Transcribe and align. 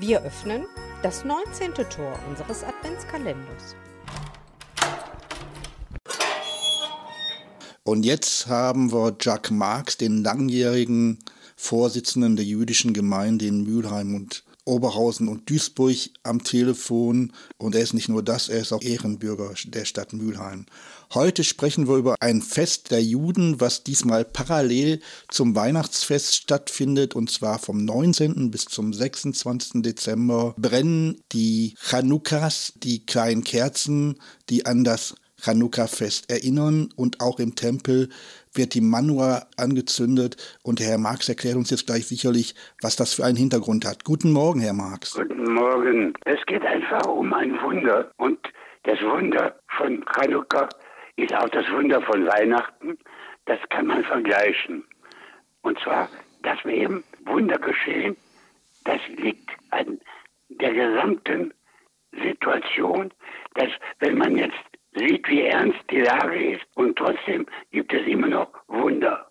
Wir 0.00 0.22
öffnen 0.22 0.64
das 1.02 1.26
19. 1.26 1.74
Tor 1.74 2.18
unseres 2.26 2.64
Adventskalenders. 2.64 3.76
Und 7.82 8.06
jetzt 8.06 8.46
haben 8.46 8.92
wir 8.92 9.14
Jack 9.20 9.50
Marx, 9.50 9.98
den 9.98 10.22
langjährigen 10.22 11.18
Vorsitzenden 11.62 12.36
der 12.36 12.44
jüdischen 12.46 12.94
Gemeinde 12.94 13.46
in 13.46 13.62
Mülheim 13.62 14.14
und 14.14 14.44
Oberhausen 14.64 15.28
und 15.28 15.48
Duisburg 15.48 15.94
am 16.22 16.42
Telefon. 16.42 17.32
Und 17.58 17.74
er 17.74 17.82
ist 17.82 17.92
nicht 17.92 18.08
nur 18.08 18.22
das, 18.22 18.48
er 18.48 18.60
ist 18.60 18.72
auch 18.72 18.82
Ehrenbürger 18.82 19.52
der 19.66 19.84
Stadt 19.84 20.14
Mülheim. 20.14 20.64
Heute 21.12 21.44
sprechen 21.44 21.86
wir 21.86 21.96
über 21.96 22.16
ein 22.20 22.40
Fest 22.40 22.90
der 22.90 23.02
Juden, 23.02 23.60
was 23.60 23.84
diesmal 23.84 24.24
parallel 24.24 25.00
zum 25.28 25.54
Weihnachtsfest 25.54 26.34
stattfindet. 26.34 27.14
Und 27.14 27.30
zwar 27.30 27.58
vom 27.58 27.84
19. 27.84 28.50
bis 28.50 28.64
zum 28.64 28.94
26. 28.94 29.82
Dezember 29.82 30.54
brennen 30.56 31.20
die 31.32 31.74
Chanukkas, 31.78 32.72
die 32.76 33.04
kleinen 33.04 33.44
Kerzen, 33.44 34.18
die 34.48 34.64
an 34.66 34.82
das 34.82 35.14
Chanukka-Fest 35.42 36.30
erinnern. 36.30 36.90
Und 36.96 37.20
auch 37.20 37.38
im 37.38 37.54
Tempel 37.54 38.08
wird 38.52 38.74
die 38.74 38.80
Manua 38.80 39.46
angezündet. 39.56 40.36
Und 40.62 40.80
Herr 40.80 40.98
Marx 40.98 41.28
erklärt 41.28 41.56
uns 41.56 41.70
jetzt 41.70 41.86
gleich 41.86 42.06
sicherlich, 42.06 42.54
was 42.82 42.96
das 42.96 43.14
für 43.14 43.24
einen 43.24 43.36
Hintergrund 43.36 43.84
hat. 43.84 44.04
Guten 44.04 44.32
Morgen, 44.32 44.60
Herr 44.60 44.72
Marx. 44.72 45.14
Guten 45.14 45.52
Morgen. 45.52 46.14
Es 46.24 46.44
geht 46.46 46.64
einfach 46.64 47.06
um 47.06 47.32
ein 47.32 47.60
Wunder. 47.62 48.10
Und 48.16 48.38
das 48.84 49.00
Wunder 49.02 49.54
von 49.76 50.04
Chanukka 50.14 50.68
ist 51.16 51.34
auch 51.34 51.48
das 51.50 51.64
Wunder 51.70 52.00
von 52.02 52.26
Weihnachten. 52.26 52.98
Das 53.46 53.58
kann 53.68 53.86
man 53.86 54.04
vergleichen. 54.04 54.84
Und 55.62 55.78
zwar, 55.80 56.08
dass 56.42 56.58
wir 56.64 56.74
eben 56.74 57.04
Wunder 57.26 57.58
geschehen, 57.58 58.16
das 58.84 59.00
liegt 59.16 59.50
an 59.70 60.00
der 60.48 60.72
gesamten 60.72 61.52
Situation, 62.12 63.12
dass 63.54 63.68
wenn 63.98 64.18
man 64.18 64.36
jetzt 64.36 64.69
sieht, 64.96 65.28
wie 65.28 65.42
ernst 65.42 65.78
die 65.90 66.00
Lage 66.00 66.52
ist 66.54 66.62
und 66.74 66.96
trotzdem 66.96 67.46
gibt 67.70 67.92
es 67.92 68.06
immer 68.06 68.28
noch 68.28 68.48
Wunder. 68.68 69.26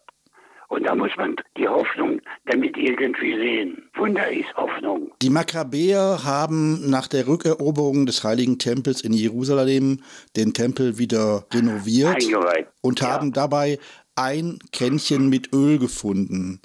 Und 0.70 0.84
da 0.86 0.94
muss 0.94 1.10
man 1.18 1.36
die 1.58 1.68
Hoffnung 1.68 2.22
damit 2.46 2.78
irgendwie 2.78 3.36
sehen. 3.36 3.90
Wunder 3.96 4.30
ist 4.32 4.54
Hoffnung. 4.56 5.12
Die 5.20 5.32
Makkabäer 5.32 6.20
haben 6.24 6.88
nach 6.92 7.08
der 7.08 7.28
Rückeroberung 7.28 8.06
des 8.06 8.24
Heiligen 8.24 8.60
Tempels 8.60 9.02
in 9.02 9.14
Jerusalem 9.14 10.02
den 10.36 10.54
Tempel 10.54 11.00
wieder 11.00 11.46
renoviert 11.52 12.24
Eingeweiht. 12.24 12.68
und 12.82 13.00
Ja. 13.00 13.08
haben 13.08 13.34
dabei 13.34 13.80
ein 14.16 14.60
Kännchen 14.72 15.28
mit 15.30 15.52
Öl 15.54 15.80
gefunden. 15.80 16.62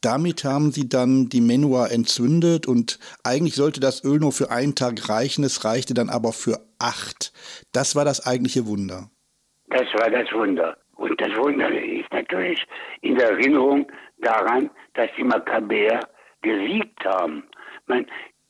Damit 0.00 0.44
haben 0.44 0.70
sie 0.70 0.88
dann 0.88 1.28
die 1.28 1.40
Menua 1.40 1.88
entzündet 1.88 2.66
und 2.68 3.00
eigentlich 3.24 3.56
sollte 3.56 3.80
das 3.80 4.04
Öl 4.04 4.20
nur 4.20 4.32
für 4.32 4.50
einen 4.50 4.76
Tag 4.76 5.08
reichen, 5.08 5.42
es 5.42 5.64
reichte 5.64 5.92
dann 5.92 6.08
aber 6.08 6.32
für 6.32 6.60
acht. 6.78 7.32
Das 7.72 7.96
war 7.96 8.04
das 8.04 8.24
eigentliche 8.24 8.66
Wunder. 8.66 9.10
Das 9.70 9.92
war 9.94 10.08
das 10.10 10.30
Wunder. 10.32 10.76
Und 10.94 11.20
das 11.20 11.36
Wunder 11.36 11.68
ist 11.70 12.12
natürlich 12.12 12.64
in 13.02 13.16
der 13.16 13.30
Erinnerung 13.30 13.90
daran, 14.18 14.70
dass 14.94 15.08
die 15.16 15.24
Makkabäer 15.24 16.00
gesiegt 16.42 17.04
haben. 17.04 17.44
Man, 17.86 18.06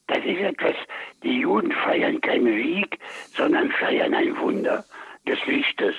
das 0.06 0.18
ist 0.18 0.40
etwas, 0.40 0.74
die 1.22 1.40
Juden 1.40 1.72
feiern 1.72 2.20
keinen 2.20 2.46
Sieg, 2.46 2.98
sondern 3.34 3.70
feiern 3.72 4.14
ein 4.14 4.38
Wunder 4.38 4.84
des 5.26 5.38
Lichtes. 5.46 5.94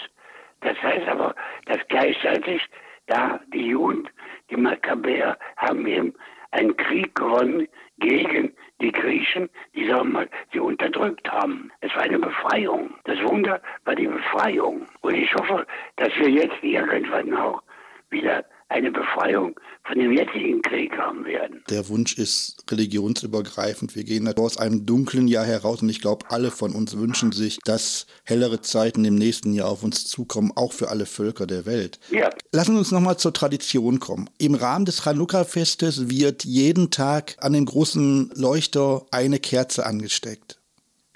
Das 0.62 0.78
heißt 0.82 1.08
aber, 1.08 1.36
dass 1.66 1.80
gleichzeitig 1.88 2.62
da 3.08 3.40
die 3.54 3.68
Juden, 3.68 4.10
die 4.50 4.58
Makkabäer, 4.58 5.38
haben 5.58 5.86
eben 5.88 6.14
einen 6.52 6.76
Krieg 6.78 7.14
gewonnen 7.16 7.68
gegen 8.00 8.54
die 8.82 8.92
Griechen, 8.92 9.50
die 9.76 9.88
sagen 9.88 10.12
wir 10.12 10.20
mal, 10.20 10.30
sie 10.52 10.60
unterdrückt 10.60 11.30
haben. 11.30 11.72
Es 11.82 11.94
war 11.96 12.04
eine 12.04 12.20
Befreiung. 12.60 12.90
Das 13.06 13.18
Wunder 13.24 13.62
war 13.86 13.96
die 13.96 14.08
Befreiung. 14.08 14.82
Und 15.02 15.16
ich 15.16 15.34
hoffe, 15.36 15.66
dass 15.98 16.10
wir 16.20 16.30
jetzt 16.30 16.62
irgendwann 16.62 17.34
auch 17.34 17.62
wieder 18.10 18.44
eine 18.70 18.92
Befreiung 18.92 19.60
von 19.84 19.98
dem 19.98 20.12
jetzigen 20.12 20.62
Krieg 20.62 20.96
haben 20.96 21.26
werden. 21.26 21.64
Der 21.70 21.90
Wunsch 21.90 22.18
ist 22.18 22.64
religionsübergreifend. 22.70 23.96
Wir 23.96 24.04
gehen 24.04 24.28
aus 24.38 24.58
einem 24.58 24.86
dunklen 24.86 25.28
Jahr 25.28 25.46
heraus 25.46 25.82
und 25.82 25.90
ich 25.90 26.02
glaube, 26.02 26.26
alle 26.30 26.52
von 26.52 26.74
uns 26.74 26.96
wünschen 26.96 27.32
sich, 27.32 27.58
dass 27.66 28.06
hellere 28.26 28.62
Zeiten 28.62 29.06
im 29.06 29.16
nächsten 29.16 29.54
Jahr 29.54 29.70
auf 29.70 29.84
uns 29.84 30.06
zukommen, 30.06 30.52
auch 30.56 30.74
für 30.74 30.90
alle 30.90 31.08
Völker 31.08 31.48
der 31.48 31.66
Welt. 31.66 32.00
Ja, 32.12 32.30
Lassen 32.52 32.74
Sie 32.74 32.80
uns 32.80 32.92
nochmal 32.92 33.18
zur 33.18 33.34
Tradition 33.34 34.00
kommen. 34.00 34.30
Im 34.38 34.54
Rahmen 34.54 34.86
des 34.86 35.04
Chanukka-Festes 35.04 36.10
wird 36.10 36.46
jeden 36.46 36.92
Tag 36.92 37.38
an 37.40 37.54
dem 37.54 37.66
großen 37.66 38.32
Leuchter 38.36 39.06
eine 39.12 39.40
Kerze 39.40 39.86
angesteckt. 39.86 40.59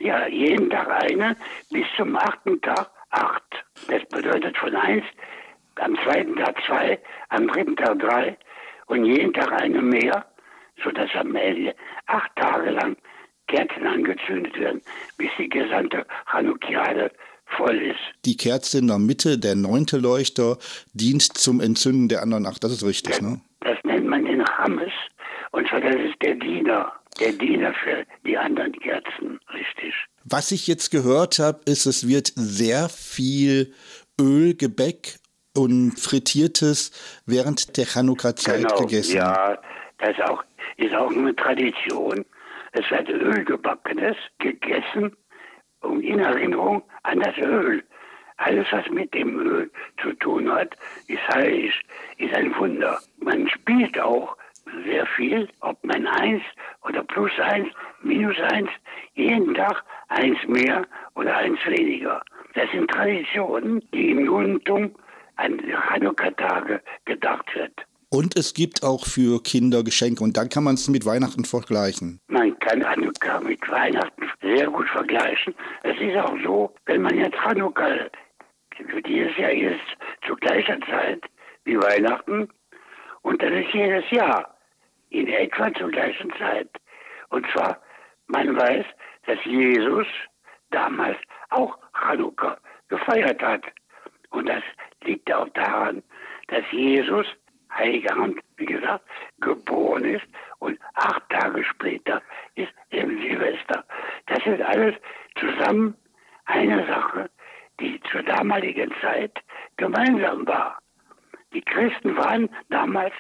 Ja, 0.04 0.28
jeden 0.28 0.70
Tag 0.70 0.90
eine, 1.04 1.36
bis 1.72 1.86
zum 1.98 2.16
achten 2.16 2.62
Tag 2.62 2.90
acht. 3.12 3.44
Das 3.88 4.04
bedeutet 4.10 4.58
von 4.58 4.76
eins, 4.76 5.06
am 5.76 5.98
zweiten 6.04 6.36
Tag 6.36 6.56
zwei, 6.66 7.00
am 7.30 7.48
dritten 7.48 7.76
Tag 7.76 8.00
drei 8.00 8.38
und 8.88 9.06
jeden 9.06 9.34
Tag 9.34 9.52
eine 9.62 9.82
mehr, 9.82 10.26
sodass 10.84 11.10
am 11.16 11.36
Ende 11.36 11.76
acht 12.08 12.36
Tage 12.36 12.72
lang 12.72 12.98
Kerzen 13.48 13.86
angezündet 13.86 14.58
werden, 14.60 14.82
bis 15.18 15.30
die 15.38 15.50
gesamte 15.50 16.06
Chanukiade 16.32 17.12
voll 17.58 17.78
ist. 17.82 18.00
Die 18.26 18.38
Kerze 18.38 18.80
in 18.80 18.88
der 18.88 19.00
Mitte, 19.00 19.38
der 19.38 19.56
neunte 19.56 19.98
Leuchter, 19.98 20.58
dient 20.94 21.22
zum 21.22 21.62
Entzünden 21.62 22.08
der 22.08 22.22
anderen 22.22 22.46
acht. 22.46 22.64
Das 22.64 22.72
ist 22.72 22.86
richtig, 22.86 23.22
ne? 23.22 23.42
Das 23.62 23.78
nennt 23.84 24.08
man 24.08 24.26
den 24.26 24.44
Hammes. 24.46 24.92
Und 25.52 25.68
zwar 25.68 25.82
das 25.82 25.96
ist 25.96 26.22
der 26.22 26.36
Diener. 26.36 26.92
Der 27.20 27.32
Diener 27.34 27.74
für 27.84 28.06
die 28.26 28.38
anderen 28.38 28.74
Kerzen, 28.74 29.40
richtig. 29.54 29.94
Was 30.26 30.52
ich 30.52 30.68
jetzt 30.68 30.90
gehört 30.90 31.40
habe, 31.40 31.62
ist, 31.66 31.86
es 31.86 32.08
wird 32.08 32.32
sehr 32.36 32.90
viel 32.90 33.74
Öl, 34.20 34.56
Gebäck 34.56 35.20
und 35.56 36.00
Frittiertes 36.00 36.92
während 37.26 37.78
der 37.78 37.86
Chanukka-Zeit 37.86 38.76
gegessen. 38.78 39.14
Genau, 39.14 39.26
Ja, 39.26 39.58
das 40.00 40.10
ist 40.12 40.24
auch, 40.24 40.44
ist 40.78 40.96
auch 40.96 41.12
eine 41.12 41.36
Tradition. 41.36 42.26
Es 42.72 42.90
wird 42.90 43.10
Öl 43.10 43.46
gebackenes 43.46 44.18
gegessen 44.40 45.16
und 45.82 46.02
in 46.02 46.20
Erinnerung 46.20 46.84
an 47.04 47.20
das 47.20 47.38
Öl. 47.38 47.84
Alles, 48.38 48.66
was 48.72 48.90
mit 48.90 49.14
dem 49.14 49.40
Öl 49.40 49.72
zu 50.02 50.14
tun 50.14 50.52
hat, 50.52 50.76
ist 51.08 51.22
heilig, 51.30 51.74
ist 52.18 52.34
ein 52.34 52.56
Wunder. 52.58 53.00
Man 53.20 53.48
spielt 53.48 54.00
auch 54.00 54.36
sehr 54.86 55.06
viel, 55.16 55.50
ob 55.62 55.84
man 55.84 56.08
eins 56.08 56.42
oder 56.84 57.04
plus 57.04 57.32
eins, 57.40 57.70
minus 58.02 58.38
eins, 58.52 58.70
jeden 59.14 59.54
Tag 59.54 59.84
eins 60.10 60.38
mehr 60.48 60.86
oder 61.16 61.36
eins 61.38 61.60
weniger. 61.66 62.22
Das 62.56 62.70
sind 62.72 62.90
Traditionen, 62.90 63.84
die 63.94 64.12
im 64.12 64.26
Judentum 64.26 64.96
an 65.36 65.58
die 65.58 65.74
Chanukka-Tage 65.74 66.82
gedacht 67.06 67.46
wird. 67.56 67.74
Und 68.10 68.38
es 68.38 68.54
gibt 68.54 68.84
auch 68.84 69.08
für 69.08 69.42
Kinder 69.42 69.84
Geschenke 69.84 70.24
und 70.24 70.38
dann 70.38 70.48
kann 70.48 70.64
man 70.64 70.76
es 70.76 70.88
mit 70.88 71.04
Weihnachten 71.04 71.46
vergleichen. 71.46 72.20
Man 72.28 72.58
kann 72.60 72.86
Hanukkah 72.86 73.40
mit 73.40 73.68
Weihnachten 73.68 74.30
sehr 74.40 74.68
gut 74.68 74.88
vergleichen. 74.90 75.56
Es 75.82 76.00
ist 76.00 76.16
auch 76.18 76.38
so, 76.44 76.76
wenn 76.86 77.02
man 77.02 77.18
jetzt 77.18 77.36
Hanukkah 77.44 78.08
für 78.88 79.02
dieses 79.02 79.36
Jahr 79.38 79.52
ist 79.52 79.82
zu 80.28 80.36
gleicher 80.36 80.80
Zeit 80.82 81.24
wie 81.64 81.78
Weihnachten 81.78 82.50
und 83.24 83.42
das 83.42 83.52
ist 83.52 83.74
jedes 83.74 84.10
Jahr 84.12 84.53
in 85.14 85.28
etwa 85.28 85.72
zur 85.76 85.92
gleichen 85.92 86.32
Zeit. 86.38 86.70
Und 87.30 87.46
zwar, 87.52 87.80
man 88.28 88.58
weiß, 88.58 88.86
dass 89.26 89.38
Jesus 89.46 90.08
damals 90.72 91.18
auch 91.52 91.78
Hanukkah 91.94 92.58
gefeiert 92.90 93.42
hat. 93.42 93.64
Und 94.32 94.50
das 94.50 94.64
liegt 95.04 95.32
auch 95.32 95.48
daran, 95.50 96.02
dass 96.48 96.64
Jesus, 96.72 97.28
Heiligabend, 97.72 98.40
wie 98.58 98.66
gesagt, 98.66 99.06
geboren 99.40 100.06
ist 100.06 100.26
und 100.60 100.80
acht 100.96 101.28
Tage 101.30 101.64
später 101.64 102.22
ist 102.56 102.74
eben 102.92 103.20
Silvester. 103.22 103.84
Das 104.28 104.46
ist 104.46 104.62
alles 104.62 104.96
zusammen 105.40 105.96
eine 106.46 106.86
Sache, 106.88 107.30
die 107.80 108.00
zur 108.12 108.24
damaligen 108.24 108.94
Zeit 109.02 109.40
gemeinsam 109.78 110.48
war. 110.48 110.78
Die 111.54 111.62
Christen 111.62 112.16
waren 112.18 112.50
damals 112.70 113.14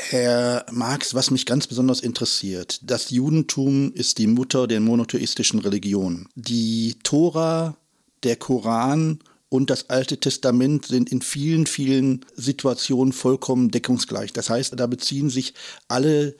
Herr 0.00 0.64
Marx, 0.70 1.12
was 1.16 1.32
mich 1.32 1.44
ganz 1.44 1.66
besonders 1.66 2.00
interessiert, 2.00 2.78
das 2.84 3.10
Judentum 3.10 3.92
ist 3.92 4.18
die 4.18 4.28
Mutter 4.28 4.68
der 4.68 4.78
monotheistischen 4.78 5.58
Religion. 5.58 6.28
Die 6.36 6.94
Tora, 7.02 7.76
der 8.22 8.36
Koran 8.36 9.18
und 9.48 9.70
das 9.70 9.90
Alte 9.90 10.18
Testament 10.20 10.86
sind 10.86 11.10
in 11.10 11.20
vielen, 11.20 11.66
vielen 11.66 12.24
Situationen 12.36 13.12
vollkommen 13.12 13.72
deckungsgleich. 13.72 14.32
Das 14.32 14.50
heißt, 14.50 14.78
da 14.78 14.86
beziehen 14.86 15.30
sich 15.30 15.54
alle 15.88 16.36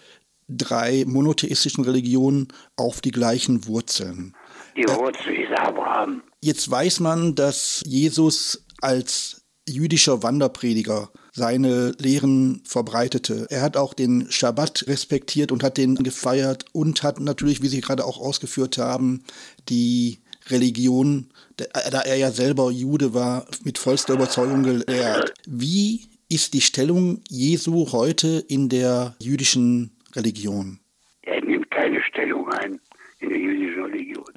drei 0.49 1.05
monotheistischen 1.05 1.83
Religionen 1.83 2.49
auf 2.77 3.01
die 3.01 3.11
gleichen 3.11 3.67
Wurzeln. 3.67 4.37
die 4.77 4.85
Wurzel 4.85 5.35
ist 5.35 5.53
Abraham. 5.59 6.23
Jetzt 6.41 6.71
weiß 6.71 7.01
man, 7.01 7.35
dass 7.35 7.83
Jesus 7.85 8.65
als 8.81 9.43
jüdischer 9.69 10.23
Wanderprediger 10.23 11.11
seine 11.39 11.95
Lehren 11.99 12.61
verbreitete. 12.65 13.47
Er 13.49 13.63
hat 13.63 13.79
auch 13.79 13.95
den 13.95 14.31
Schabbat 14.31 14.85
respektiert 14.89 15.51
und 15.53 15.63
hat 15.63 15.79
den 15.79 15.95
gefeiert 15.95 16.67
und 16.73 17.03
hat 17.03 17.21
natürlich, 17.21 17.63
wie 17.63 17.69
Sie 17.69 17.81
gerade 17.81 18.05
auch 18.05 18.21
ausgeführt 18.21 18.77
haben, 18.77 19.23
die 19.71 20.19
Religion, 20.49 21.31
da 21.57 22.01
er 22.01 22.17
ja 22.17 22.31
selber 22.31 22.71
Jude 22.71 23.15
war, 23.15 23.47
mit 23.65 23.79
vollster 23.79 24.15
Überzeugung 24.15 24.63
gelehrt. 24.63 25.33
Wie 25.47 26.09
ist 26.29 26.55
die 26.55 26.61
Stellung 26.61 27.23
Jesu 27.29 27.93
heute 27.93 28.45
in 28.49 28.69
der 28.69 29.15
jüdischen 29.21 29.97
Religion? 30.15 30.81
Er 31.23 31.43
nimmt 31.43 31.71
keine 31.71 32.03
Stellung 32.03 32.49
ein 32.51 32.81
in 33.21 33.29
der 33.31 33.39
jüdischen 33.39 33.85
Religion. 33.85 34.33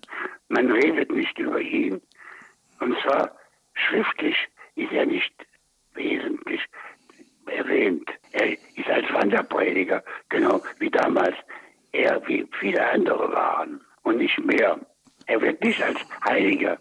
Man 0.49 0.71
redet 0.71 1.11
nicht 1.11 1.37
über 1.39 1.59
ihn. 1.59 2.01
Und 2.79 2.95
zwar 3.03 3.35
schriftlich 3.73 4.35
ist 4.75 4.91
er 4.91 5.05
nicht 5.05 5.33
wesentlich 5.93 6.61
erwähnt. 7.51 8.09
Er 8.31 8.51
ist 8.51 8.89
als 8.89 9.11
Wanderprediger, 9.13 10.03
genau 10.29 10.61
wie 10.79 10.89
damals 10.89 11.35
er, 11.91 12.21
wie 12.27 12.47
viele 12.59 12.85
andere 12.89 13.31
waren 13.31 13.81
und 14.03 14.17
nicht 14.17 14.39
mehr. 14.39 14.79
Er 15.27 15.41
wird 15.41 15.63
nicht 15.63 15.81
als 15.83 15.99
Heiliger 16.25 16.77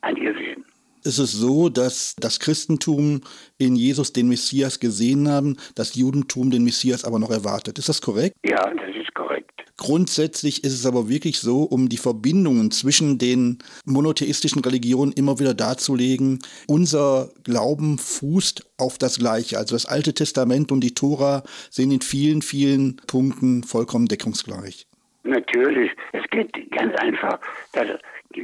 angesehen 0.00 0.64
ist 1.04 1.18
es 1.18 1.32
so, 1.32 1.68
dass 1.68 2.16
das 2.18 2.40
Christentum 2.40 3.20
in 3.58 3.76
Jesus 3.76 4.12
den 4.12 4.28
Messias 4.28 4.80
gesehen 4.80 5.28
haben, 5.28 5.56
das 5.74 5.94
Judentum 5.94 6.50
den 6.50 6.64
Messias 6.64 7.04
aber 7.04 7.18
noch 7.18 7.30
erwartet. 7.30 7.78
Ist 7.78 7.88
das 7.88 8.00
korrekt? 8.00 8.36
Ja, 8.44 8.70
das 8.74 8.96
ist 8.96 9.14
korrekt. 9.14 9.50
Grundsätzlich 9.76 10.64
ist 10.64 10.72
es 10.72 10.86
aber 10.86 11.08
wirklich 11.08 11.40
so, 11.40 11.62
um 11.62 11.88
die 11.88 11.96
Verbindungen 11.96 12.70
zwischen 12.70 13.18
den 13.18 13.58
monotheistischen 13.84 14.62
Religionen 14.62 15.12
immer 15.12 15.40
wieder 15.40 15.52
darzulegen, 15.52 16.38
unser 16.66 17.30
Glauben 17.42 17.98
fußt 17.98 18.64
auf 18.78 18.98
das 18.98 19.18
Gleiche. 19.18 19.58
Also 19.58 19.74
das 19.74 19.86
Alte 19.86 20.14
Testament 20.14 20.70
und 20.70 20.80
die 20.80 20.94
Tora 20.94 21.42
sind 21.70 21.90
in 21.90 22.00
vielen, 22.00 22.40
vielen 22.40 22.96
Punkten 23.06 23.64
vollkommen 23.64 24.06
deckungsgleich. 24.06 24.86
Natürlich. 25.24 25.90
Es 26.12 26.22
geht 26.30 26.52
ganz 26.70 26.94
einfach, 26.96 27.40
dass 27.72 27.88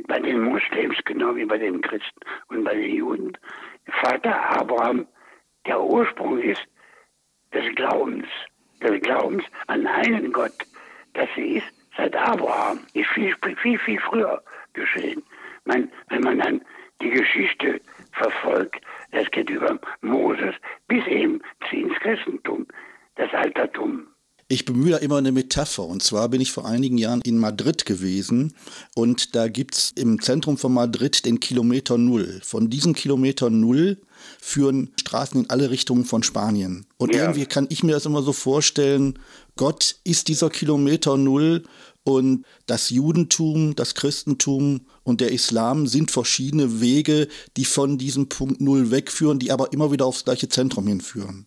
bei 0.07 0.19
den 0.19 0.43
Muslims 0.43 0.97
genau 1.05 1.35
wie 1.37 1.45
bei 1.45 1.59
den 1.59 1.81
Christen 1.81 2.21
und 2.49 2.65
bei 2.65 2.75
den 2.75 2.95
Juden 2.95 3.37
Vater 4.03 4.35
Abraham 4.59 5.07
der 5.67 5.81
Ursprung 5.81 6.39
ist 6.39 6.67
des 7.53 7.75
Glaubens, 7.75 8.27
des 8.83 9.01
Glaubens 9.03 9.45
an 9.67 9.87
einen 9.87 10.33
Gott. 10.33 10.53
Das 11.15 11.29
ist 11.37 11.67
seit 11.97 12.15
Abraham, 12.17 12.81
ist 12.95 13.09
viel, 13.11 13.35
viel, 13.63 13.79
viel 13.79 14.01
früher 14.01 14.43
geschehen. 14.73 15.23
Man, 15.65 15.91
wenn 16.09 16.23
man 16.23 16.39
dann 16.39 16.63
die 17.03 17.11
Geschichte 17.11 17.81
verfolgt, 18.13 18.81
das 19.13 19.31
geht 19.31 19.51
über 19.51 19.79
Moses 20.01 20.55
bis 20.89 21.07
eben 21.07 21.41
ins 21.71 21.95
Christentum, 22.01 22.67
das 23.17 23.33
Altertum. 23.33 24.07
Ich 24.53 24.65
bemühe 24.65 24.91
da 24.91 24.97
immer 24.97 25.19
eine 25.19 25.31
Metapher. 25.31 25.85
Und 25.85 26.03
zwar 26.03 26.29
bin 26.29 26.41
ich 26.41 26.51
vor 26.51 26.67
einigen 26.67 26.99
Jahren 26.99 27.21
in 27.23 27.39
Madrid 27.39 27.87
gewesen 27.87 28.53
und 28.97 29.37
da 29.37 29.47
gibt 29.47 29.77
es 29.77 29.93
im 29.95 30.21
Zentrum 30.21 30.59
von 30.59 30.75
Madrid 30.75 31.25
den 31.25 31.39
Kilometer 31.39 31.97
Null. 31.97 32.41
Von 32.43 32.69
diesem 32.69 32.93
Kilometer 32.93 33.49
Null 33.49 33.99
führen 34.41 34.91
Straßen 34.99 35.43
in 35.43 35.51
alle 35.51 35.71
Richtungen 35.71 36.05
von 36.05 36.25
Spanien. 36.25 36.87
Und 36.97 37.15
ja. 37.15 37.23
irgendwie 37.23 37.47
kann 37.47 37.69
ich 37.71 37.85
mir 37.85 37.93
das 37.93 38.07
immer 38.07 38.23
so 38.23 38.33
vorstellen, 38.33 39.21
Gott 39.55 40.01
ist 40.03 40.27
dieser 40.27 40.51
Kilometer 40.51 41.17
Null 41.17 41.63
und 42.03 42.45
das 42.67 42.91
Judentum, 42.91 43.77
das 43.77 43.95
Christentum 43.95 44.81
und 45.05 45.21
der 45.21 45.31
Islam 45.31 45.87
sind 45.87 46.11
verschiedene 46.11 46.81
Wege, 46.81 47.29
die 47.57 47.65
von 47.65 47.99
diesem 47.99 48.29
Punkt 48.29 48.61
Null 48.61 48.91
wegführen, 48.91 49.39
die 49.39 49.53
aber 49.53 49.73
immer 49.73 49.93
wieder 49.93 50.07
aufs 50.07 50.25
gleiche 50.25 50.49
Zentrum 50.49 50.89
hinführen. 50.89 51.47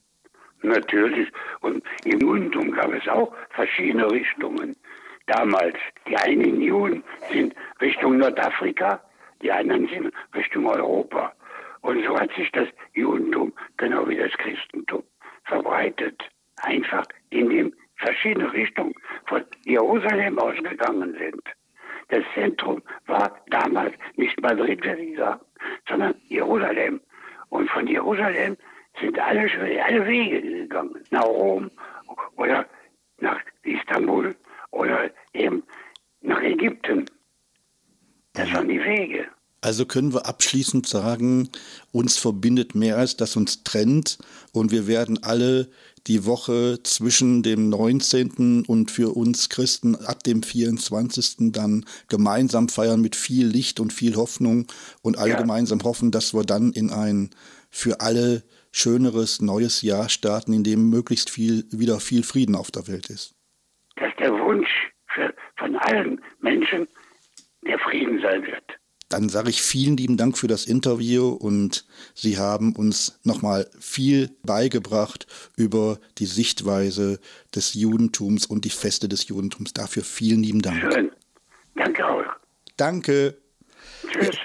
Natürlich. 0.63 1.29
Und 1.61 1.83
im 2.05 2.19
Judentum 2.19 2.71
gab 2.71 2.91
es 2.93 3.07
auch 3.07 3.33
verschiedene 3.51 4.09
Richtungen. 4.09 4.75
Damals, 5.27 5.75
die 6.07 6.17
einen 6.17 6.61
Juden 6.61 7.03
sind 7.31 7.53
Richtung 7.79 8.17
Nordafrika, 8.17 9.01
die 9.41 9.51
anderen 9.51 9.87
sind 9.87 10.13
Richtung 10.33 10.65
Europa. 10.65 11.33
Und 11.81 12.03
so 12.05 12.17
hat 12.17 12.33
sich 12.33 12.49
das 12.51 12.67
Judentum, 12.93 13.53
genau 13.77 14.07
wie 14.07 14.15
das 14.15 14.31
Christentum, 14.33 15.03
verbreitet. 15.45 16.21
Einfach 16.61 17.05
indem 17.29 17.73
verschiedene 17.97 18.51
Richtungen 18.51 18.93
von 19.27 19.43
Jerusalem 19.65 20.39
ausgegangen 20.39 21.15
sind. 21.17 21.41
Das 22.09 22.23
Zentrum 22.35 22.81
war 23.05 23.37
damals 23.47 23.93
nicht 24.15 24.39
Madrid, 24.41 24.83
würde 24.83 25.01
ich 25.01 25.17
sagen, 25.17 25.41
sondern 25.87 26.15
Jerusalem. 26.27 27.01
Und 27.49 27.69
von 27.69 27.87
Jerusalem 27.87 28.57
sind 28.99 29.17
alle, 29.19 29.49
alle 29.83 30.07
Wege 30.07 30.41
gegangen. 30.41 31.03
Nach 31.11 31.25
Rom 31.25 31.69
oder 32.37 32.65
nach 33.19 33.39
Istanbul 33.63 34.35
oder 34.71 35.09
eben 35.33 35.63
nach 36.21 36.41
Ägypten. 36.41 37.05
Das 38.33 38.51
waren 38.53 38.67
die 38.67 38.79
Wege. 38.79 39.27
Also 39.61 39.85
können 39.85 40.13
wir 40.13 40.25
abschließend 40.25 40.87
sagen, 40.87 41.49
uns 41.93 42.17
verbindet 42.17 42.75
mehr 42.75 42.97
als 42.97 43.15
das 43.15 43.37
uns 43.37 43.63
trennt 43.63 44.17
und 44.51 44.71
wir 44.71 44.87
werden 44.87 45.23
alle 45.23 45.69
die 46.05 46.25
Woche 46.25 46.79
zwischen 46.83 47.43
dem 47.43 47.69
19. 47.69 48.65
und 48.67 48.91
für 48.91 49.15
uns 49.15 49.47
Christen 49.47 49.95
ab 49.95 50.21
dem 50.23 50.43
24. 50.43 51.53
dann 51.53 51.85
gemeinsam 52.09 52.67
feiern 52.67 52.99
mit 52.99 53.15
viel 53.15 53.47
Licht 53.47 53.79
und 53.79 53.93
viel 53.93 54.17
Hoffnung 54.17 54.67
und 55.01 55.17
alle 55.17 55.31
ja. 55.31 55.37
gemeinsam 55.39 55.81
hoffen, 55.83 56.11
dass 56.11 56.33
wir 56.33 56.43
dann 56.43 56.73
in 56.73 56.89
ein 56.89 57.29
für 57.69 58.01
alle 58.01 58.43
schöneres 58.73 59.41
neues 59.41 59.81
Jahr 59.83 60.09
starten, 60.09 60.51
in 60.51 60.65
dem 60.65 60.89
möglichst 60.89 61.29
viel 61.29 61.63
wieder 61.71 62.01
viel 62.01 62.23
Frieden 62.23 62.55
auf 62.55 62.71
der 62.71 62.87
Welt 62.89 63.09
ist. 63.09 63.33
Dass 63.95 64.11
der 64.19 64.33
Wunsch 64.33 64.91
für, 65.07 65.33
von 65.55 65.77
allen 65.77 66.19
Menschen 66.41 66.87
der 67.65 67.79
Frieden 67.79 68.19
sein 68.19 68.45
wird. 68.45 68.63
Dann 69.09 69.29
sage 69.29 69.51
ich 69.51 69.61
vielen 69.61 69.95
lieben 69.95 70.17
Dank 70.17 70.39
für 70.39 70.47
das 70.47 70.65
Interview 70.65 71.29
und 71.29 71.85
Sie 72.15 72.39
haben 72.39 72.75
uns 72.75 73.19
nochmal 73.23 73.69
viel 73.79 74.31
beigebracht 74.43 75.27
über 75.55 75.99
die 76.17 76.25
Sichtweise 76.25 77.19
des 77.53 77.75
Judentums 77.75 78.47
und 78.47 78.65
die 78.65 78.71
Feste 78.71 79.07
des 79.07 79.27
Judentums. 79.27 79.73
Dafür 79.73 80.03
vielen 80.03 80.41
lieben 80.41 80.63
Dank. 80.63 80.91
Schön. 80.91 81.11
Danke 81.75 82.07
auch. 82.07 82.23
Danke. 82.75 83.37
Tschüss. 84.11 84.37